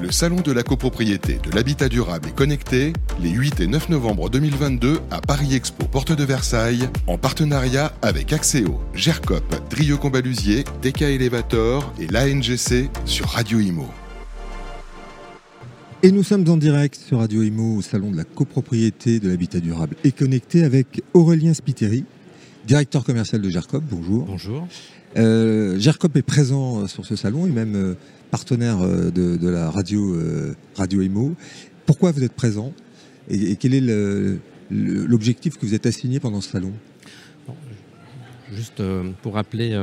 Le 0.00 0.12
salon 0.12 0.40
de 0.40 0.52
la 0.52 0.62
copropriété, 0.62 1.38
de 1.42 1.50
l'habitat 1.50 1.88
durable 1.88 2.28
et 2.28 2.32
connecté, 2.32 2.92
les 3.20 3.30
8 3.30 3.60
et 3.60 3.66
9 3.66 3.88
novembre 3.88 4.30
2022 4.30 5.00
à 5.10 5.20
Paris 5.20 5.56
Expo 5.56 5.86
Porte 5.86 6.12
de 6.12 6.22
Versailles, 6.22 6.88
en 7.08 7.18
partenariat 7.18 7.92
avec 8.00 8.32
Axéo, 8.32 8.80
GERCOP, 8.94 9.42
Drieux 9.70 9.96
Combalusier, 9.96 10.62
DK 10.82 11.02
Elevator 11.02 11.92
et 11.98 12.06
l'ANGC 12.06 12.88
sur 13.06 13.26
Radio 13.26 13.58
Imo. 13.58 13.88
Et 16.04 16.12
nous 16.12 16.22
sommes 16.22 16.48
en 16.48 16.56
direct 16.56 16.94
sur 16.94 17.18
Radio 17.18 17.42
Imo 17.42 17.78
au 17.78 17.82
salon 17.82 18.12
de 18.12 18.16
la 18.16 18.24
copropriété, 18.24 19.18
de 19.18 19.28
l'habitat 19.28 19.58
durable 19.58 19.96
et 20.04 20.12
connecté 20.12 20.62
avec 20.62 21.02
Aurélien 21.12 21.54
Spiteri, 21.54 22.04
directeur 22.68 23.02
commercial 23.02 23.40
de 23.40 23.50
GERCOP. 23.50 23.82
Bonjour. 23.82 24.26
Bonjour. 24.26 24.68
Euh, 25.16 25.78
GERCOP 25.78 26.16
est 26.16 26.22
présent 26.22 26.86
sur 26.86 27.06
ce 27.06 27.16
salon 27.16 27.46
et 27.46 27.50
même 27.50 27.74
euh, 27.76 27.94
partenaire 28.30 28.80
euh, 28.80 29.10
de, 29.10 29.48
la 29.48 29.70
radio, 29.70 30.14
euh, 30.14 30.54
radio 30.76 31.00
Imo. 31.00 31.34
Pourquoi 31.86 32.12
vous 32.12 32.22
êtes 32.22 32.34
présent? 32.34 32.72
Et, 33.30 33.56
quel 33.56 33.74
est 33.74 34.38
l'objectif 34.70 35.56
que 35.56 35.66
vous 35.66 35.74
êtes 35.74 35.86
assigné 35.86 36.20
pendant 36.20 36.40
ce 36.40 36.50
salon? 36.50 36.72
Juste 38.50 38.82
pour 39.22 39.34
rappeler 39.34 39.78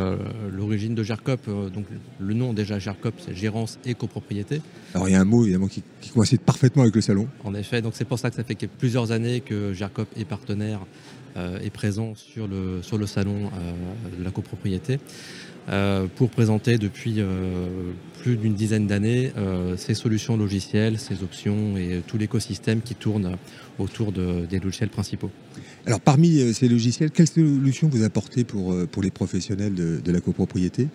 l'origine 0.52 0.96
de 0.96 1.04
GERCOP, 1.04 1.72
donc 1.72 1.86
le 2.20 2.34
nom 2.34 2.52
déjà 2.52 2.80
GERCOP, 2.80 3.14
c'est 3.24 3.36
gérance 3.36 3.78
et 3.86 3.94
copropriété. 3.94 4.60
Alors 4.96 5.08
il 5.08 5.12
y 5.12 5.16
a 5.16 5.22
un 5.22 5.26
mot 5.26 5.44
évidemment 5.44 5.68
qui, 5.68 5.84
coïncide 6.12 6.42
parfaitement 6.42 6.82
avec 6.82 6.96
le 6.96 7.02
salon. 7.02 7.28
En 7.44 7.54
effet, 7.54 7.84
donc 7.84 7.94
c'est 7.96 8.06
pour 8.06 8.18
ça 8.18 8.32
que 8.32 8.36
ça 8.36 8.44
fait 8.44 8.56
plusieurs 8.68 9.12
années 9.12 9.42
que 9.42 9.72
GERCOP 9.74 10.08
est 10.18 10.26
partenaire 10.26 10.80
et 11.36 11.70
présent 11.70 12.14
sur 12.16 12.48
le, 12.48 12.82
sur 12.82 12.98
le 12.98 13.06
salon 13.08 13.52
de 14.18 14.24
la 14.24 14.32
copropriété. 14.32 15.00
Euh, 15.68 16.06
pour 16.16 16.30
présenter 16.30 16.78
depuis 16.78 17.16
euh, 17.18 17.68
plus 18.22 18.38
d'une 18.38 18.54
dizaine 18.54 18.86
d'années 18.86 19.32
euh, 19.36 19.76
ces 19.78 19.96
solutions 19.96 20.38
logicielles, 20.38 21.00
ces 21.00 21.24
options 21.24 21.76
et 21.76 22.04
tout 22.06 22.20
l'écosystème 22.20 22.82
qui 22.82 22.94
tourne 22.94 23.36
autour 23.80 24.12
des 24.12 24.60
logiciels 24.60 24.90
principaux. 24.90 25.32
Alors 25.88 26.02
parmi 26.02 26.54
ces 26.54 26.70
logiciels, 26.70 27.10
quelles 27.10 27.28
solutions 27.28 27.88
vous 27.88 28.04
apportez 28.04 28.44
pour, 28.44 28.76
pour 28.88 29.02
les 29.02 29.10
professionnels 29.10 29.74
de 29.74 30.12
la 30.12 30.22
copropriété? 30.22 30.88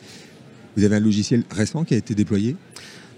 Vous 0.77 0.85
avez 0.85 0.97
un 0.97 1.01
logiciel 1.01 1.43
récent 1.51 1.85
qui 1.85 1.95
a 1.95 1.97
été 1.97 2.15
déployé? 2.15 2.57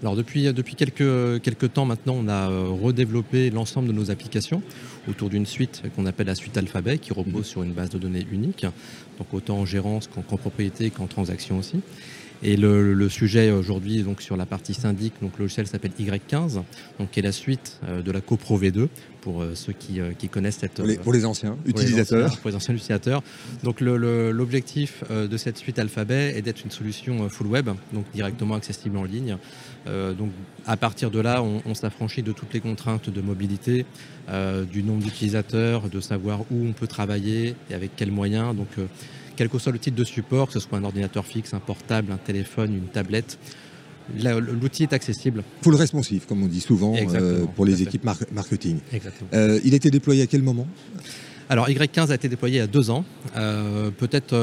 Alors 0.03 0.17
depuis, 0.17 0.51
depuis 0.51 0.75
quelques, 0.75 1.41
quelques 1.41 1.71
temps 1.71 1.85
maintenant, 1.85 2.15
on 2.17 2.27
a 2.27 2.47
redéveloppé 2.47 3.49
l'ensemble 3.51 3.87
de 3.87 3.93
nos 3.93 4.11
applications 4.11 4.61
autour 5.07 5.29
d'une 5.29 5.45
suite 5.45 5.81
qu'on 5.95 6.05
appelle 6.05 6.27
la 6.27 6.35
suite 6.35 6.57
Alphabet, 6.57 6.97
qui 6.97 7.13
repose 7.13 7.45
sur 7.45 7.63
une 7.63 7.71
base 7.71 7.89
de 7.89 7.97
données 7.97 8.27
unique, 8.29 8.65
donc 9.17 9.33
autant 9.33 9.59
en 9.59 9.65
gérance 9.65 10.07
qu'en 10.07 10.21
propriété 10.37 10.89
qu'en 10.89 11.07
transaction 11.07 11.57
aussi. 11.57 11.77
Et 12.45 12.57
le, 12.57 13.09
sujet 13.09 13.51
aujourd'hui 13.51 14.03
donc 14.03 14.21
sur 14.21 14.35
la 14.35 14.45
partie 14.45 14.73
syndic, 14.73 15.13
donc 15.21 15.37
le 15.37 15.45
logiciel 15.45 15.65
s'appelle 15.65 15.91
Y15, 15.99 16.61
donc 16.99 17.11
qui 17.11 17.19
est 17.19 17.23
la 17.23 17.31
suite 17.31 17.79
euh, 17.87 18.01
de 18.01 18.11
la 18.11 18.19
CoPro 18.19 18.59
V2 18.59 18.87
pour 19.21 19.41
euh, 19.41 19.55
ceux 19.55 19.71
qui, 19.71 20.01
euh, 20.01 20.11
qui, 20.17 20.27
connaissent 20.27 20.57
cette 20.57 20.73
pour 20.73 20.85
les, 20.85 20.97
pour 20.97 21.13
les 21.13 21.25
anciens 21.25 21.57
utilisateurs. 21.65 22.37
pour 22.39 22.49
les 22.49 22.55
anciens 22.55 22.73
utilisateurs. 22.73 23.23
Donc 23.63 23.79
l'objectif 23.79 25.03
de 25.09 25.37
cette 25.37 25.57
suite 25.57 25.79
Alphabet 25.79 26.33
est 26.35 26.41
d'être 26.41 26.63
une 26.65 26.71
solution 26.71 27.29
full 27.29 27.47
web, 27.47 27.69
donc 27.93 28.05
directement 28.13 28.55
accessible 28.55 28.97
en 28.97 29.05
ligne. 29.05 29.37
donc 29.85 30.31
à 30.65 30.75
partir 30.75 31.11
de 31.11 31.19
là, 31.19 31.41
on, 31.41 31.61
on 31.65 31.73
s'affranchit 31.73 32.23
de 32.23 32.33
toutes 32.33 32.53
les 32.53 32.59
contraintes 32.59 33.09
de 33.09 33.21
mobilité, 33.21 33.85
du 34.71 34.83
nombre 34.83 35.03
d'utilisateurs, 35.03 35.89
de 35.89 36.01
savoir 36.01 36.41
où 36.51 36.65
on 36.65 36.73
peut 36.73 36.87
travailler 36.87 37.55
et 37.69 37.73
avec 37.73 37.95
quels 37.95 38.11
moyens. 38.11 38.55
Donc 38.55 38.69
quel 39.35 39.49
que 39.49 39.57
soit 39.57 39.71
le 39.71 39.79
type 39.79 39.95
de 39.95 40.03
support, 40.03 40.47
que 40.47 40.53
ce 40.53 40.59
soit 40.59 40.77
un 40.77 40.83
ordinateur 40.83 41.25
fixe, 41.25 41.53
un 41.53 41.59
portable, 41.59 42.11
un 42.11 42.17
téléphone, 42.17 42.73
une 42.75 42.87
tablette. 42.87 43.37
L'outil 44.15 44.83
est 44.83 44.93
accessible. 44.93 45.43
Full 45.61 45.75
responsive, 45.75 46.25
comme 46.27 46.43
on 46.43 46.47
dit 46.47 46.59
souvent 46.59 46.93
euh, 46.95 47.45
pour 47.55 47.65
les 47.65 47.81
équipes 47.81 48.03
marketing. 48.31 48.79
Euh, 49.33 49.59
il 49.63 49.73
a 49.73 49.77
été 49.77 49.89
déployé 49.89 50.23
à 50.23 50.27
quel 50.27 50.41
moment? 50.41 50.67
Alors 51.49 51.67
Y15 51.69 52.11
a 52.11 52.15
été 52.15 52.29
déployé 52.29 52.55
il 52.55 52.59
y 52.59 52.61
a 52.61 52.67
deux 52.67 52.89
ans, 52.89 53.05
euh, 53.35 53.91
peut-être 53.91 54.33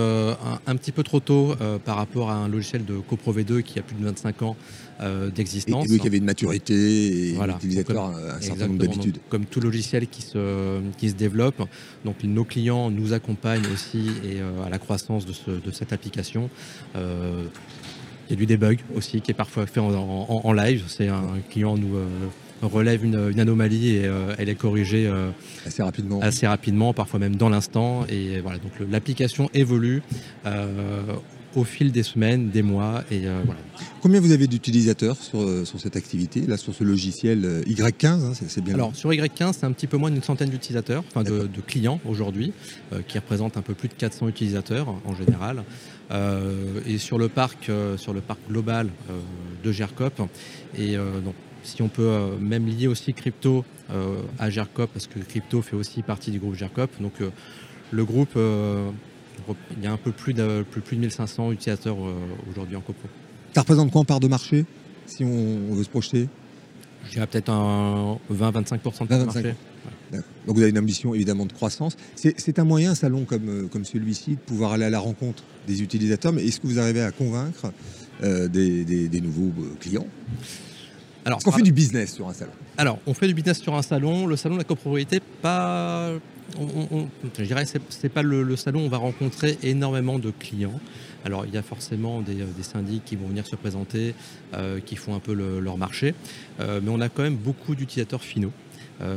un, 0.66 0.76
petit 0.76 0.92
peu 0.92 1.02
trop 1.02 1.20
tôt 1.20 1.54
par 1.84 1.96
rapport 1.96 2.30
à 2.30 2.34
un 2.34 2.48
logiciel 2.48 2.84
de 2.84 2.94
CoPro-V2 2.94 3.62
qui 3.62 3.78
a 3.78 3.82
plus 3.82 3.96
de 3.96 4.04
25 4.04 4.42
ans 4.42 4.56
d'existence. 5.34 5.90
Et, 5.90 5.98
qui 5.98 6.06
avait 6.06 6.18
une 6.18 6.24
maturité 6.24 7.30
et 7.30 7.38
un 7.38 8.40
certain 8.40 8.66
nombre 8.66 8.78
d'habitudes. 8.78 9.18
Comme 9.28 9.46
tout 9.46 9.60
logiciel 9.60 10.08
qui 10.08 10.22
se, 10.22 10.80
qui 10.98 11.10
se 11.10 11.14
développe, 11.14 11.62
donc 12.04 12.16
nos 12.22 12.44
clients 12.44 12.90
nous 12.90 13.12
accompagnent 13.12 13.66
aussi 13.72 14.10
et, 14.24 14.40
à 14.64 14.68
la 14.68 14.78
croissance 14.78 15.26
de, 15.26 15.32
de 15.58 15.70
cette 15.70 15.92
application. 15.92 16.50
Il 16.94 18.34
y 18.34 18.36
a 18.36 18.36
du 18.36 18.46
debug 18.46 18.78
aussi 18.94 19.20
qui 19.20 19.32
est 19.32 19.34
parfois 19.34 19.66
fait 19.66 19.80
en, 19.80 20.52
live. 20.52 20.84
C'est 20.86 21.08
un 21.08 21.40
client 21.50 21.76
nous 21.76 21.96
relève 22.66 23.04
une, 23.04 23.40
anomalie 23.40 23.96
et 23.96 24.06
euh, 24.06 24.34
elle 24.38 24.48
est 24.48 24.54
corrigée 24.54 25.06
euh, 25.06 25.30
assez 25.66 25.82
rapidement. 25.82 26.20
Assez 26.20 26.46
rapidement, 26.46 26.92
parfois 26.92 27.18
même 27.18 27.36
dans 27.36 27.48
l'instant. 27.48 28.06
Et 28.08 28.40
voilà, 28.40 28.58
donc 28.58 28.72
l'application 28.90 29.50
évolue 29.54 30.02
euh, 30.46 31.02
au 31.56 31.64
fil 31.64 31.90
des 31.92 32.02
semaines, 32.02 32.50
des 32.50 32.62
mois. 32.62 33.02
Et 33.10 33.22
voilà. 33.44 33.60
Combien 34.02 34.20
vous 34.20 34.32
avez 34.32 34.46
d'utilisateurs 34.46 35.16
sur, 35.16 35.66
sur, 35.66 35.80
cette 35.80 35.96
activité, 35.96 36.42
là, 36.46 36.56
sur 36.56 36.74
ce 36.74 36.84
logiciel 36.84 37.62
Y15 37.66 38.06
hein, 38.06 38.32
c'est 38.34 38.62
bien 38.62 38.74
Alors, 38.74 38.94
sur 38.94 39.10
Y15, 39.10 39.54
c'est 39.54 39.66
un 39.66 39.72
petit 39.72 39.86
peu 39.86 39.96
moins 39.96 40.10
d'une 40.10 40.22
centaine 40.22 40.48
d'utilisateurs, 40.48 41.02
enfin 41.08 41.24
de, 41.24 41.48
clients 41.66 42.00
aujourd'hui, 42.04 42.52
qui 43.08 43.18
représentent 43.18 43.56
un 43.56 43.62
peu 43.62 43.74
plus 43.74 43.88
de 43.88 43.94
400 43.94 44.28
utilisateurs 44.28 44.94
en 45.04 45.14
général. 45.16 45.64
et 46.86 46.98
sur 46.98 47.18
le 47.18 47.28
parc, 47.28 47.70
sur 47.96 48.12
le 48.12 48.20
parc 48.20 48.38
global 48.48 48.88
de 49.64 49.72
GERCOP, 49.72 50.22
et 50.78 50.96
donc 50.96 51.34
si 51.62 51.82
on 51.82 51.88
peut 51.88 52.02
euh, 52.02 52.38
même 52.38 52.66
lier 52.66 52.86
aussi 52.86 53.12
crypto 53.14 53.64
euh, 53.90 54.22
à 54.38 54.50
GERCOP, 54.50 54.90
parce 54.92 55.06
que 55.06 55.18
crypto 55.18 55.62
fait 55.62 55.76
aussi 55.76 56.02
partie 56.02 56.30
du 56.30 56.38
groupe 56.38 56.54
GERCOP. 56.54 56.90
Donc 57.00 57.20
euh, 57.20 57.30
le 57.90 58.04
groupe, 58.04 58.36
il 58.36 59.82
y 59.82 59.86
a 59.86 59.92
un 59.92 59.96
peu 59.96 60.12
plus 60.12 60.32
de, 60.32 60.64
plus, 60.70 60.96
de 60.96 61.00
1500 61.00 61.52
utilisateurs 61.52 61.96
aujourd'hui 62.48 62.76
en 62.76 62.80
copro. 62.80 63.08
Ça 63.52 63.62
représente 63.62 63.90
quoi 63.90 64.02
en 64.02 64.04
part 64.04 64.20
de 64.20 64.28
marché, 64.28 64.64
si 65.06 65.24
on, 65.24 65.74
veut 65.74 65.82
se 65.82 65.88
projeter? 65.88 66.28
Je 67.06 67.12
dirais 67.12 67.26
peut-être 67.26 67.50
un 67.50 68.18
20-25% 68.32 69.02
de 69.02 69.06
part 69.06 69.18
de 69.18 69.24
marché. 69.24 69.54
Donc 70.12 70.56
vous 70.56 70.62
avez 70.62 70.70
une 70.70 70.78
ambition 70.78 71.16
évidemment 71.16 71.46
de 71.46 71.52
croissance. 71.52 71.96
C'est 72.14 72.60
un 72.60 72.64
moyen, 72.64 72.92
un 72.92 72.94
salon 72.94 73.24
comme, 73.24 73.68
comme 73.68 73.84
celui-ci, 73.84 74.32
de 74.32 74.40
pouvoir 74.40 74.72
aller 74.72 74.84
à 74.84 74.90
la 74.90 75.00
rencontre 75.00 75.42
des 75.66 75.82
utilisateurs, 75.82 76.32
mais 76.32 76.44
est-ce 76.46 76.60
que 76.60 76.68
vous 76.68 76.78
arrivez 76.78 77.02
à 77.02 77.10
convaincre 77.10 77.72
des, 78.22 79.20
nouveaux 79.20 79.52
clients? 79.80 80.06
Alors, 81.30 81.40
on 81.46 81.52
fait 81.52 81.62
du 81.62 81.70
business 81.70 82.14
sur 82.14 82.28
un 82.28 82.32
salon 82.32 82.50
Alors, 82.76 82.98
on 83.06 83.14
fait 83.14 83.28
du 83.28 83.34
business 83.34 83.60
sur 83.60 83.76
un 83.76 83.82
salon. 83.82 84.26
Le 84.26 84.34
salon 84.34 84.56
de 84.56 84.60
la 84.60 84.64
copropriété, 84.64 85.20
pas. 85.42 86.10
je 87.38 87.44
dirais, 87.44 87.66
c'est 87.66 88.08
pas 88.08 88.22
le, 88.22 88.56
salon 88.56 88.80
où 88.80 88.86
on 88.86 88.88
va 88.88 88.96
rencontrer 88.96 89.56
énormément 89.62 90.18
de 90.18 90.32
clients. 90.32 90.80
Alors, 91.24 91.46
il 91.46 91.54
y 91.54 91.56
a 91.56 91.62
forcément 91.62 92.20
des, 92.20 92.40
euh, 92.40 92.62
syndics 92.62 93.04
qui 93.04 93.14
vont 93.14 93.28
venir 93.28 93.46
se 93.46 93.54
présenter, 93.54 94.14
euh, 94.54 94.80
qui 94.80 94.96
font 94.96 95.14
un 95.14 95.20
peu 95.20 95.32
leur 95.32 95.76
marché, 95.76 96.14
euh, 96.58 96.80
mais 96.82 96.90
on 96.90 97.00
a 97.00 97.08
quand 97.08 97.22
même 97.22 97.36
beaucoup 97.36 97.76
d'utilisateurs 97.76 98.24
finaux. 98.24 98.52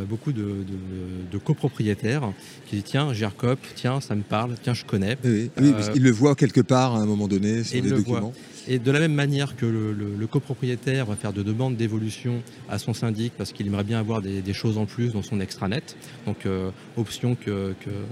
beaucoup 0.07 0.31
de, 0.31 1.37
copropriétaires 1.43 2.31
qui 2.67 2.75
disent 2.75 2.85
tiens, 2.85 3.11
GERCOP, 3.11 3.59
tiens, 3.75 4.01
ça 4.01 4.13
me 4.15 4.21
parle, 4.21 4.55
tiens, 4.61 4.75
je 4.75 4.85
connais. 4.85 5.17
Oui, 5.25 5.49
parce 5.57 5.89
qu'ils 5.89 6.03
le 6.03 6.11
voient 6.11 6.35
quelque 6.35 6.61
part 6.61 6.95
à 6.95 6.99
un 6.99 7.05
moment 7.05 7.27
donné 7.27 7.63
sur 7.63 7.81
des 7.81 7.89
documents. 7.89 8.33
Et 8.67 8.79
de 8.79 8.91
la 8.91 8.99
même 8.99 9.13
manière 9.13 9.55
que 9.55 9.65
le, 9.65 10.27
copropriétaire 10.27 11.05
va 11.05 11.15
faire 11.15 11.33
de 11.33 11.43
demandes 11.43 11.75
d'évolution 11.75 12.41
à 12.69 12.79
son 12.79 12.93
syndic 12.93 13.33
parce 13.37 13.51
qu'il 13.51 13.67
aimerait 13.67 13.83
bien 13.83 13.99
avoir 13.99 14.21
des, 14.21 14.53
choses 14.53 14.77
en 14.77 14.85
plus 14.85 15.13
dans 15.13 15.21
son 15.21 15.39
extranet, 15.39 15.95
donc 16.25 16.45
euh, 16.45 16.69
option 16.95 17.35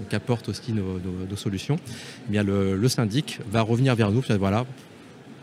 qu'apportent 0.10 0.50
aussi 0.50 0.74
nos, 0.74 1.36
solutions, 1.36 1.78
eh 2.28 2.32
bien 2.32 2.44
le, 2.44 2.88
syndic 2.90 3.40
va 3.50 3.62
revenir 3.62 3.96
vers 3.96 4.12
nous, 4.12 4.22
voilà, 4.40 4.66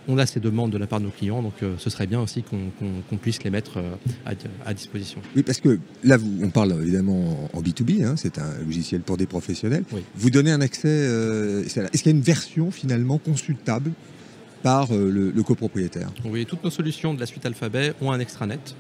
on 0.07 0.19
a 0.19 0.27
ces 0.27 0.41
demandes 0.41 0.71
de 0.71 0.79
la 0.79 0.87
part 0.87 1.01
de 1.01 1.07
nos 1.07 1.11
clients, 1.11 1.43
donc 1.43 1.55
euh, 1.63 1.75
ce 1.79 1.91
serait 1.91 2.07
bien 2.07 2.21
aussi 2.21 2.43
qu'on 2.43 3.17
puisse 3.17 3.43
les 3.43 3.51
mettre 3.51 3.79
euh, 3.79 4.35
à, 4.65 4.75
disposition. 4.75 5.21
Oui, 5.35 5.43
parce 5.43 5.61
que 5.61 5.79
là, 6.05 6.19
on 6.43 6.51
parle 6.51 6.81
évidemment 6.83 7.51
en 7.53 7.63
B2B, 7.63 8.05
hein, 8.05 8.15
c'est 8.17 8.39
un 8.39 8.59
logiciel 8.65 9.01
pour 9.01 9.17
des 9.17 9.27
professionnels. 9.27 9.85
Vous 10.17 10.31
donnez 10.31 10.53
un 10.53 10.61
accès, 10.61 10.89
est-ce 10.89 12.03
qu'il 12.03 12.07
y 12.07 12.15
a 12.15 12.17
une 12.17 12.23
version 12.23 12.71
finalement 12.71 13.19
consultable 13.19 13.93
par 14.69 14.95
euh, 14.95 15.33
le, 15.35 15.43
copropriétaire. 15.43 16.11
Oui, 16.27 16.45
toutes 16.45 16.63
nos 16.63 16.69
solutions 16.69 17.15
de 17.15 17.21
la 17.21 17.25
suite 17.25 17.47
Alphabet 17.47 17.95
ont 18.03 18.13
un 18.13 18.21
extranet. 18.21 18.75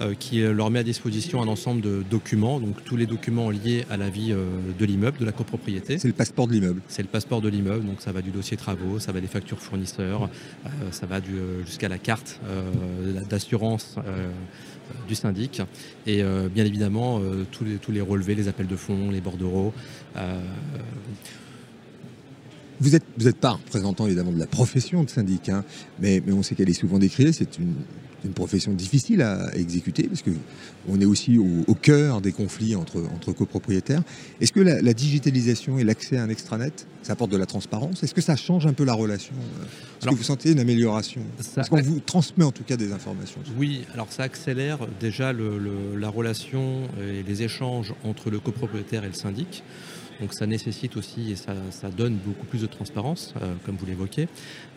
Euh, 0.00 0.12
qui 0.18 0.42
euh, 0.42 0.52
leur 0.52 0.70
met 0.70 0.80
à 0.80 0.82
disposition 0.82 1.40
un 1.40 1.46
ensemble 1.46 1.80
de 1.80 2.02
documents, 2.10 2.58
donc 2.58 2.82
tous 2.84 2.96
les 2.96 3.06
documents 3.06 3.48
liés 3.48 3.84
à 3.88 3.96
la 3.96 4.10
vie 4.10 4.34
de 4.34 4.84
l'immeuble, 4.84 5.18
de 5.18 5.24
la 5.24 5.30
copropriété. 5.30 5.98
C'est 5.98 6.08
le 6.08 6.14
passeport 6.14 6.48
de 6.48 6.52
l'immeuble. 6.52 6.82
C'est 6.88 7.02
le 7.02 7.08
passeport 7.08 7.40
de 7.40 7.48
l'immeuble, 7.48 7.86
donc 7.86 8.00
ça 8.00 8.10
va 8.10 8.20
du 8.20 8.30
dossier 8.30 8.56
travaux, 8.56 8.98
ça 8.98 9.12
va 9.12 9.20
des 9.20 9.28
factures 9.28 9.60
fournisseurs, 9.60 10.28
ça 10.90 11.06
va 11.06 11.20
jusqu'à 11.64 11.88
la 11.88 11.98
carte 11.98 12.40
d'assurance 13.30 13.94
du 15.06 15.14
syndic 15.14 15.62
et 16.08 16.24
bien 16.52 16.64
évidemment 16.64 17.20
tous, 17.52 17.62
les, 17.62 17.76
tous 17.76 17.92
les 17.92 18.00
relevés, 18.00 18.34
les 18.34 18.48
appels 18.48 18.66
de 18.66 18.76
fonds, 18.76 19.12
les 19.12 19.20
bordereaux. 19.20 19.72
Vous 22.80 22.90
n'êtes 22.90 23.04
vous 23.18 23.28
êtes 23.28 23.36
pas 23.36 23.52
représentant 23.52 24.06
évidemment 24.06 24.32
de 24.32 24.38
la 24.38 24.46
profession 24.46 25.04
de 25.04 25.10
syndic, 25.10 25.48
hein, 25.48 25.64
mais, 26.00 26.22
mais, 26.26 26.32
on 26.32 26.42
sait 26.42 26.54
qu'elle 26.54 26.70
est 26.70 26.74
souvent 26.74 26.98
décriée. 26.98 27.32
C'est 27.32 27.58
une, 27.58 27.74
une 28.24 28.32
profession 28.32 28.72
difficile 28.72 29.22
à 29.22 29.54
exécuter 29.54 30.04
parce 30.04 30.22
que 30.22 30.30
on 30.88 31.00
est 31.00 31.04
aussi 31.04 31.38
au, 31.38 31.74
cœur 31.74 32.20
des 32.20 32.32
conflits 32.32 32.74
entre, 32.74 33.02
entre 33.14 33.32
copropriétaires. 33.32 34.02
Est-ce 34.40 34.52
que 34.52 34.60
la, 34.60 34.94
digitalisation 34.94 35.78
et 35.78 35.84
l'accès 35.84 36.16
à 36.16 36.22
un 36.22 36.28
extranet, 36.28 36.86
ça 37.02 37.14
apporte 37.14 37.30
de 37.30 37.36
la 37.36 37.46
transparence? 37.46 38.02
Est-ce 38.02 38.14
que 38.14 38.20
ça 38.20 38.36
change 38.36 38.66
un 38.66 38.72
peu 38.72 38.84
la 38.84 38.94
relation? 38.94 39.34
Est-ce 40.00 40.10
que 40.10 40.14
vous 40.14 40.22
sentez 40.22 40.52
une 40.52 40.60
amélioration? 40.60 41.22
Est-ce 41.38 41.70
qu'on 41.70 41.82
vous 41.82 42.00
transmet 42.00 42.44
en 42.44 42.52
tout 42.52 42.64
cas 42.64 42.76
des 42.76 42.92
informations 42.92 43.40
Oui, 43.58 43.84
alors 43.92 44.10
ça 44.10 44.24
accélère 44.24 44.78
déjà 45.00 45.32
la 45.32 46.08
relation 46.08 46.82
et 47.00 47.22
les 47.22 47.42
échanges 47.42 47.94
entre 48.04 48.30
le 48.30 48.40
copropriétaire 48.40 49.04
et 49.04 49.08
le 49.08 49.14
syndic. 49.14 49.62
Donc 50.20 50.32
ça 50.32 50.46
nécessite 50.46 50.96
aussi 50.96 51.32
et 51.32 51.36
ça, 51.36 51.54
donne 51.96 52.14
beaucoup 52.16 52.46
plus 52.46 52.62
de 52.62 52.66
transparence, 52.66 53.34
euh, 53.42 53.54
comme 53.64 53.76
vous 53.76 53.86
l'évoquez. 53.86 54.28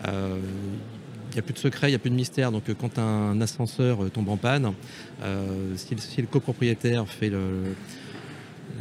Euh, 0.08 0.40
il 1.32 1.34
n'y 1.34 1.40
a 1.40 1.42
plus 1.42 1.54
de 1.54 1.60
secret, 1.60 1.88
il 1.88 1.92
n'y 1.92 1.96
a 1.96 2.00
plus 2.00 2.10
de 2.10 2.16
mystère. 2.16 2.52
Donc 2.52 2.64
quand 2.80 2.98
un 3.00 3.40
ascenseur 3.42 4.10
tombe 4.12 4.30
en 4.30 4.38
panne, 4.38 4.74
euh, 5.24 5.76
si, 5.76 6.22
le 6.22 6.28
copropriétaire 6.28 7.08
fait 7.08 7.32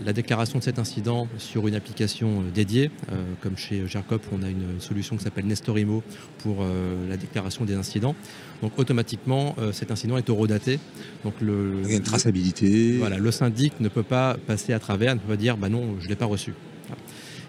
la 0.05 0.13
déclaration 0.13 0.59
de 0.59 0.65
cet 0.65 0.79
incident 0.79 1.29
sur 1.39 1.67
une 1.69 1.75
application 1.75 2.43
dédiée, 2.55 2.91
comme 3.41 3.57
chez 3.57 3.87
Gercop, 3.87 4.23
on 4.33 4.43
a 4.43 4.49
une 4.49 4.81
solution 4.81 5.17
qui 5.17 5.25
s'appelle 5.25 5.47
Nestorimo 5.47 6.03
pour 6.39 6.65
la 7.09 7.17
déclaration 7.17 7.65
des 7.65 7.75
incidents. 7.75 8.15
Donc 8.63 8.79
automatiquement, 8.79 9.57
cet 9.73 9.91
incident 9.91 10.17
est 10.17 10.29
eurodaté. 10.29 10.79
Donc 11.25 11.35
le, 11.41 11.81
il 11.85 11.91
y 11.91 11.95
a 11.95 11.97
une 11.97 12.03
traçabilité. 12.03 12.99
voilà, 12.99 13.19
le 13.19 13.31
syndic 13.31 13.81
ne 13.81 13.89
peut 13.89 14.03
pas 14.03 14.37
passer 14.47 14.73
à 14.73 14.79
travers, 14.79 15.15
ne 15.15 15.21
peut 15.21 15.29
pas 15.29 15.37
dire 15.37 15.57
bah 15.57 15.69
non, 15.69 15.97
je 15.99 16.05
ne 16.05 16.09
l'ai 16.09 16.17
pas 16.17 16.27
reçu. 16.27 16.55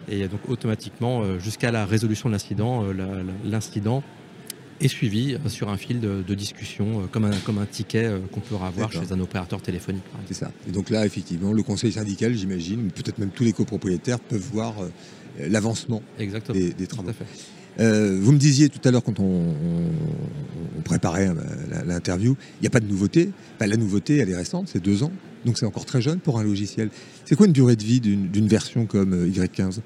Et 0.09 0.27
donc 0.27 0.41
automatiquement, 0.47 1.39
jusqu'à 1.39 1.71
la 1.71 1.85
résolution 1.85 2.29
de 2.29 2.33
l'incident, 2.33 2.85
l'incident 3.43 4.03
est 4.79 4.88
suivi 4.88 5.33
euh, 5.33 5.50
sur 5.50 5.69
un 5.69 5.77
fil 5.77 6.00
de, 6.00 6.35
discussion, 6.35 7.01
euh, 7.01 7.07
comme 7.12 7.25
un, 7.25 7.35
comme 7.45 7.57
un 7.57 7.65
ticket 7.65 8.06
euh, 8.06 8.19
qu'on 8.31 8.39
peut 8.39 8.56
avoir 8.56 8.91
chez 8.91 9.12
un 9.12 9.19
opérateur 9.19 9.62
téléphonique. 9.62 10.03
C'est 10.27 10.33
ça. 10.33 10.51
Et 10.68 10.71
donc 10.71 10.89
là, 10.89 11.06
effectivement, 11.06 11.53
le 11.53 11.63
conseil 11.63 11.91
syndical, 11.91 12.33
j'imagine, 12.33 12.91
peut-être 12.91 13.18
même 13.18 13.29
tous 13.29 13.44
les 13.44 13.53
copropriétaires 13.53 14.19
peuvent 14.19 14.50
voir 14.51 14.75
l'avancement 15.39 16.01
des, 16.18 16.74
des, 16.74 16.88
travaux. 16.88 17.12
vous 17.77 18.31
me 18.31 18.38
disiez 18.38 18.69
tout 18.69 18.79
à 18.88 18.91
l'heure 18.91 19.03
quand 19.03 19.19
on, 19.19 19.53
préparait 20.83 21.29
l'interview, 21.85 22.38
il 22.59 22.62
n'y 22.62 22.68
a 22.68 22.69
pas 22.69 22.79
de 22.79 22.88
nouveauté. 22.88 23.29
la 23.59 23.77
nouveauté, 23.77 24.18
elle 24.18 24.29
est 24.29 24.35
récente, 24.35 24.69
c'est 24.71 24.81
deux 24.81 25.03
ans, 25.03 25.12
donc 25.45 25.57
c'est 25.57 25.65
encore 25.65 25.85
très 25.85 26.01
jeune 26.01 26.19
pour 26.19 26.39
un 26.39 26.44
logiciel. 26.44 26.89
C'est 27.25 27.35
quoi 27.35 27.45
une 27.45 27.51
durée 27.51 27.75
de 27.75 27.83
vie 27.83 28.00
d'une 28.00 28.47
version 28.47 28.85
comme 28.85 29.29
Y15 29.29 29.79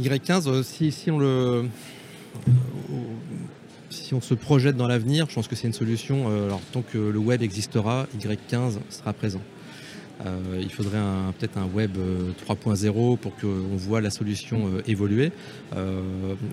Y15, 0.00 0.62
si, 0.62 0.92
si 0.92 1.10
on 1.10 1.18
le 1.18 1.64
si 4.12 4.16
on 4.16 4.20
se 4.20 4.34
projette 4.34 4.76
dans 4.76 4.88
l'avenir, 4.88 5.26
je 5.30 5.34
pense 5.34 5.48
que 5.48 5.56
c'est 5.56 5.66
une 5.66 5.72
solution. 5.72 6.28
Euh, 6.28 6.44
alors, 6.44 6.60
tant 6.70 6.82
que 6.82 6.98
le 6.98 7.18
web 7.18 7.40
existera, 7.40 8.06
Y15 8.18 8.76
sera 8.90 9.14
présent. 9.14 9.40
Euh, 10.26 10.60
il 10.60 10.70
faudrait 10.70 10.98
peut-être 11.38 11.56
un 11.56 11.64
web 11.64 11.96
3.0 12.46 12.84
euh, 12.84 13.16
pour 13.16 13.34
qu'on 13.36 13.76
voit 13.76 14.02
la 14.02 14.10
solution 14.10 14.70
évoluer. 14.86 15.32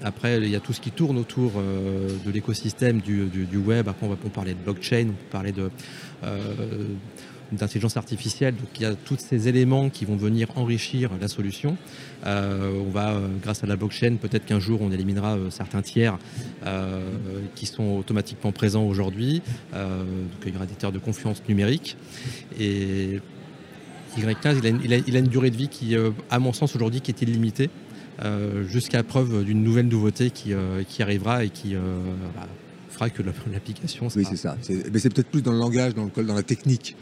après, 0.03 0.37
il 0.37 0.49
y 0.49 0.55
a 0.55 0.61
tout 0.61 0.71
ce 0.71 0.79
qui 0.79 0.91
tourne 0.91 1.17
autour 1.17 1.51
de 2.25 2.31
l'écosystème 2.31 3.01
du, 3.01 3.57
web. 3.57 3.89
Après, 3.89 4.05
on 4.05 4.09
va 4.09 4.15
parler 4.15 4.53
de 4.53 4.59
blockchain, 4.59 5.07
on 5.09 5.13
peut 5.13 5.29
parler 5.29 5.51
de 5.51 5.69
d'intelligence 7.51 7.97
artificielle. 7.97 8.55
Donc 8.55 8.69
il 8.75 8.83
y 8.83 8.85
a 8.85 8.95
tous 8.95 9.17
ces 9.17 9.47
éléments 9.47 9.89
qui 9.89 10.05
vont 10.05 10.15
venir 10.15 10.47
enrichir 10.55 11.11
la 11.19 11.27
solution. 11.27 11.77
Euh, 12.25 12.81
on 12.85 12.89
va, 12.89 13.11
euh, 13.11 13.27
grâce 13.41 13.63
à 13.63 13.67
la 13.67 13.75
blockchain, 13.75 14.15
peut-être 14.15 14.45
qu'un 14.45 14.59
jour 14.59 14.81
on 14.81 14.91
éliminera 14.91 15.35
euh, 15.35 15.49
certains 15.49 15.81
tiers 15.81 16.17
qui 17.55 17.65
sont 17.65 17.97
automatiquement 17.97 18.51
présents 18.51 18.83
aujourd'hui. 18.83 19.41
donc 19.73 19.81
il 20.45 20.53
y 20.53 20.55
aura 20.55 20.65
des 20.65 20.75
tiers 20.75 20.91
de 20.91 20.99
confiance 20.99 21.41
numérique. 21.47 21.97
Et 22.59 23.19
Y15, 24.17 24.59
il 24.83 24.93
a, 25.15 25.19
une, 25.19 25.27
durée 25.27 25.49
de 25.49 25.55
vie 25.55 25.67
qui, 25.67 25.95
à 26.29 26.39
mon 26.39 26.53
sens 26.53 26.75
aujourd'hui, 26.75 27.01
qui 27.01 27.11
est 27.11 27.21
illimitée. 27.21 27.69
jusqu'à 28.67 29.03
preuve 29.03 29.43
d'une 29.43 29.63
nouvelle 29.63 29.87
nouveauté 29.87 30.29
qui, 30.31 30.53
arrivera 31.01 31.43
et 31.43 31.49
qui 31.49 31.75
bah, 31.75 32.47
fera 32.89 33.09
que 33.09 33.23
l'application. 33.51 34.07
Oui, 34.15 34.25
c'est 34.29 34.37
ça. 34.37 34.57
Mais 34.91 34.99
c'est 34.99 35.13
peut-être 35.13 35.29
plus 35.29 35.41
dans 35.41 35.53
le 35.53 35.59
langage, 35.59 35.95
dans, 35.95 36.09
le, 36.15 36.23
dans 36.23 36.35
la 36.35 36.43
technique. 36.43 36.95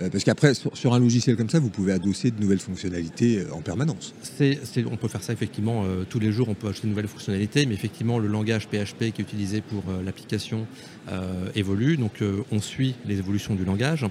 Euh, 0.00 0.10
parce 0.10 0.24
qu'après, 0.24 0.54
sur, 0.54 0.94
un 0.94 0.98
logiciel 0.98 1.36
comme 1.36 1.48
ça, 1.48 1.58
vous 1.58 1.70
pouvez 1.70 1.92
adosser 1.92 2.30
de 2.30 2.40
nouvelles 2.40 2.58
fonctionnalités 2.58 3.38
euh, 3.40 3.54
en 3.54 3.60
permanence. 3.60 4.14
on 4.40 4.96
peut 4.96 5.08
faire 5.08 5.22
ça 5.22 5.32
effectivement 5.32 5.84
euh, 5.84 6.04
tous 6.08 6.18
les 6.18 6.32
jours, 6.32 6.48
on 6.48 6.54
peut 6.54 6.68
ajouter 6.68 6.86
de 6.86 6.90
nouvelles 6.90 7.08
fonctionnalités, 7.08 7.66
mais 7.66 7.74
effectivement, 7.74 8.18
le 8.18 8.28
langage 8.28 8.68
PHP 8.68 9.12
qui 9.12 9.20
est 9.20 9.20
utilisé 9.20 9.60
pour 9.60 9.82
l'application 10.04 10.66
évolue, 11.54 11.96
donc 11.96 12.22
on 12.50 12.60
suit 12.60 12.94
les 13.06 13.18
évolutions 13.18 13.54
du 13.54 13.64
langage. 13.64 14.06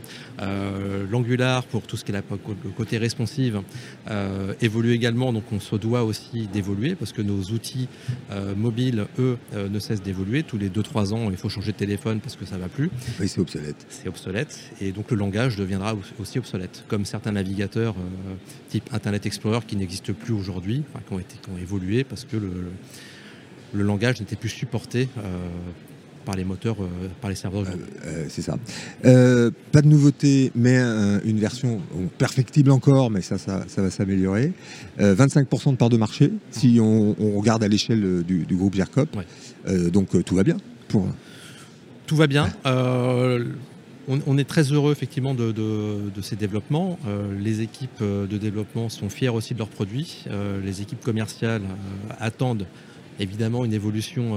L'Angular, 1.11 1.63
pour 1.65 1.83
tout 1.83 1.97
ce 1.97 2.05
qui 2.05 2.11
est 2.11 2.15
le 2.15 2.71
côté 2.75 2.97
responsive, 2.97 3.61
évolue 4.61 4.93
également, 4.93 5.33
donc 5.33 5.43
on 5.51 5.59
se 5.59 5.75
doit 5.75 6.03
aussi 6.03 6.47
d'évoluer, 6.51 6.95
parce 6.95 7.11
que 7.11 7.21
nos 7.21 7.41
outils 7.45 7.87
mobiles, 8.55 9.05
eux, 9.19 9.37
ne 9.53 9.79
cessent 9.79 10.03
d'évoluer. 10.03 10.43
Tous 10.43 10.57
les 10.57 10.69
2-3 10.69 11.13
ans, 11.13 11.31
il 11.31 11.37
faut 11.37 11.49
changer 11.49 11.71
de 11.71 11.77
téléphone 11.77 12.19
parce 12.19 12.35
que 12.35 12.45
ça 12.45 12.55
ne 12.55 12.61
va 12.61 12.67
plus. 12.69 12.89
Oui, 13.19 13.27
c'est 13.27 13.41
obsolète. 13.41 13.85
C'est 13.89 14.07
obsolète, 14.07 14.59
et 14.79 14.91
donc 14.91 15.09
le 15.09 15.17
langage 15.17 15.55
devient 15.55 15.72
aussi 16.19 16.39
obsolète, 16.39 16.83
comme 16.87 17.05
certains 17.05 17.31
navigateurs 17.31 17.95
euh, 17.97 18.35
type 18.69 18.89
Internet 18.93 19.25
Explorer 19.25 19.59
qui 19.67 19.75
n'existent 19.75 20.13
plus 20.13 20.33
aujourd'hui, 20.33 20.83
qui, 21.07 21.13
ont 21.13 21.19
été, 21.19 21.35
ont 21.53 21.57
évolué 21.57 22.03
parce 22.03 22.25
que 22.25 22.37
le, 22.37 22.49
le, 23.73 23.83
langage 23.83 24.19
n'était 24.19 24.35
plus 24.35 24.49
supporté 24.49 25.09
euh, 25.17 25.21
par 26.25 26.35
les 26.35 26.43
moteurs, 26.43 26.81
euh, 26.81 26.87
par 27.21 27.29
les 27.29 27.35
serveurs. 27.35 27.65
c'est 28.29 28.41
ça. 28.41 28.57
pas 29.01 29.81
de 29.81 29.87
nouveauté, 29.87 30.51
mais 30.55 30.77
une 31.25 31.39
version 31.39 31.81
perfectible 32.17 32.71
encore, 32.71 33.09
mais 33.09 33.21
ça, 33.21 33.37
ça, 33.37 33.65
va 33.77 33.89
s'améliorer. 33.89 34.53
25% 34.99 35.71
de 35.71 35.75
part 35.75 35.89
de 35.89 35.97
marché, 35.97 36.31
si 36.51 36.79
on, 36.81 37.15
regarde 37.37 37.63
à 37.63 37.67
l'échelle 37.67 38.23
du, 38.23 38.55
groupe 38.55 38.75
GERCOP. 38.75 39.09
donc 39.91 40.23
tout 40.23 40.35
va 40.35 40.43
bien 40.43 40.57
pour. 40.87 41.07
Tout 42.05 42.15
va 42.15 42.27
bien 42.27 42.49
on, 44.07 44.37
est 44.37 44.43
très 44.43 44.63
heureux 44.63 44.91
effectivement 44.91 45.33
de, 45.33 46.11
ces 46.21 46.35
développements. 46.35 46.99
Euh, 47.07 47.37
les 47.39 47.61
équipes 47.61 48.01
euh, 48.01 48.27
de 48.27 48.37
développement 48.37 48.89
sont 48.89 49.09
fières 49.09 49.35
aussi 49.35 49.53
de 49.53 49.59
leurs 49.59 49.69
produits. 49.69 50.25
Euh, 50.29 50.61
les 50.63 50.81
équipes 50.81 51.01
commerciales 51.01 51.63
attendent 52.19 52.65
évidemment 53.19 53.63
une 53.63 53.73
évolution 53.73 54.35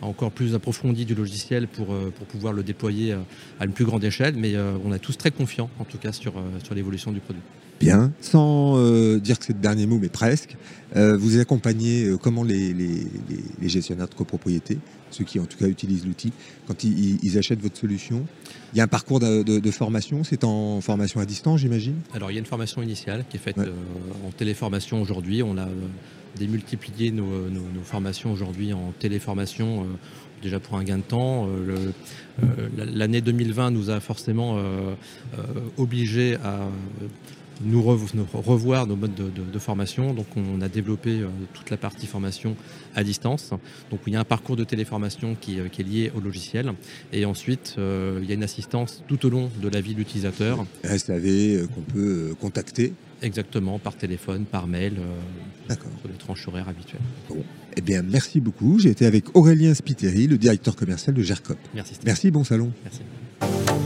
encore 0.00 0.30
plus 0.30 0.54
approfondie 0.54 1.04
du 1.04 1.14
logiciel 1.14 1.68
pour, 1.68 1.88
pour 1.88 2.26
pouvoir 2.26 2.54
le 2.54 2.62
déployer 2.62 3.14
à 3.60 3.66
une 3.66 3.72
plus 3.72 3.84
grande 3.84 4.04
échelle. 4.04 4.34
Mais 4.36 4.54
on 4.56 4.94
est 4.94 4.98
tous 4.98 5.18
très 5.18 5.30
confiants 5.30 5.68
en 5.78 5.84
tout 5.84 5.98
cas 5.98 6.12
sur, 6.12 6.32
sur 6.64 6.74
l'évolution 6.74 7.12
du 7.12 7.20
produit. 7.20 7.42
Bien, 7.80 8.12
sans 8.20 8.78
dire 9.18 9.38
que 9.38 9.44
c'est 9.44 9.52
le 9.52 9.60
dernier 9.60 9.86
mot, 9.86 9.98
mais 10.00 10.08
presque, 10.08 10.56
vous 10.94 11.38
accompagnez 11.38 12.10
comment 12.22 12.42
les, 12.42 12.74
gestionnaires 13.62 14.08
de 14.08 14.14
copropriété, 14.14 14.78
ceux 15.10 15.24
qui 15.24 15.38
en 15.38 15.44
tout 15.44 15.58
cas 15.58 15.66
utilisent 15.66 16.06
l'outil, 16.06 16.32
quand 16.66 16.84
ils 16.84 17.38
achètent 17.38 17.60
votre 17.60 17.76
solution? 17.76 18.26
Il 18.76 18.78
y 18.78 18.80
a 18.80 18.84
un 18.84 18.88
parcours 18.88 19.20
de, 19.20 19.70
formation, 19.70 20.22
c'est 20.22 20.44
en 20.44 20.82
formation 20.82 21.20
à 21.20 21.24
distance, 21.24 21.60
j'imagine? 21.60 21.96
Alors, 22.12 22.30
il 22.30 22.34
y 22.34 22.36
a 22.36 22.40
une 22.40 22.46
formation 22.46 22.82
initiale 22.82 23.24
qui 23.30 23.38
est 23.38 23.40
faite 23.40 23.56
euh, 23.56 23.70
en 24.26 24.30
téléformation 24.32 25.00
aujourd'hui. 25.00 25.42
On 25.42 25.56
a 25.56 25.62
euh, 25.62 25.74
démultiplié 26.36 27.10
nos, 27.10 27.24
formations 27.84 28.32
aujourd'hui 28.32 28.74
en 28.74 28.92
téléformation, 28.98 29.82
euh, 29.82 29.86
déjà 30.42 30.60
pour 30.60 30.76
un 30.76 30.84
gain 30.84 30.98
de 30.98 31.02
temps. 31.02 31.48
L'année 32.76 33.22
2020 33.22 33.70
nous 33.70 33.88
a 33.88 34.00
forcément 34.00 34.58
obligés 35.78 36.36
à 36.44 36.68
nous, 37.62 37.82
revoir 37.82 38.86
nos 38.86 38.96
modes 38.96 39.14
de, 39.14 39.58
formation. 39.58 40.12
Donc 40.14 40.26
on 40.36 40.60
a 40.60 40.68
développé 40.68 41.20
euh, 41.20 41.28
toute 41.54 41.70
la 41.70 41.76
partie 41.76 42.06
formation 42.06 42.56
à 42.94 43.02
distance. 43.02 43.50
Donc 43.90 44.00
il 44.06 44.12
y 44.12 44.16
a 44.16 44.20
un 44.20 44.24
parcours 44.24 44.56
de 44.56 44.64
téléformation 44.64 45.36
qui, 45.40 45.58
euh, 45.58 45.68
qui 45.68 45.82
est 45.82 45.84
lié 45.84 46.12
au 46.14 46.20
logiciel. 46.20 46.72
Et 47.12 47.24
ensuite, 47.24 47.76
euh, 47.78 48.20
il 48.22 48.28
y 48.28 48.32
a 48.32 48.34
une 48.34 48.44
assistance 48.44 49.02
tout 49.08 49.24
au 49.26 49.30
long 49.30 49.50
de 49.62 49.68
la 49.68 49.80
vie 49.80 49.94
de 49.94 49.98
l'utilisateur. 49.98 50.64
SAV 50.84 51.68
qu'on 51.74 51.80
peut 51.80 52.34
contacter 52.40 52.92
Exactement, 53.22 53.78
par 53.78 53.96
téléphone, 53.96 54.44
par 54.44 54.66
mail, 54.66 54.96
D'accord. 55.68 55.90
sur 56.00 56.08
les 56.08 56.18
tranches 56.18 56.46
horaires 56.48 56.68
habituelles. 56.68 57.00
Bon. 57.30 57.42
Eh 57.74 57.80
bien, 57.80 58.02
merci 58.02 58.40
beaucoup. 58.40 58.78
J'ai 58.78 58.90
été 58.90 59.06
avec 59.06 59.34
Aurélien 59.34 59.72
Spiteri, 59.72 60.26
le 60.26 60.36
directeur 60.36 60.76
commercial 60.76 61.14
de 61.14 61.22
GERCOP. 61.22 61.56
Merci. 61.74 61.94
Merci, 62.04 62.30
bon 62.30 62.44
salon. 62.44 62.72
Merci 62.84 63.85